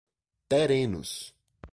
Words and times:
Terenos 0.49 1.11